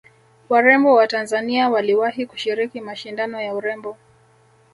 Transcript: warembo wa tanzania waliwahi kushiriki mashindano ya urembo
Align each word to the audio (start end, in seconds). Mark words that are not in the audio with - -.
warembo 0.49 0.93
wa 0.93 1.07
tanzania 1.07 1.69
waliwahi 1.69 2.25
kushiriki 2.25 2.81
mashindano 2.81 3.41
ya 3.41 3.55
urembo 3.55 3.97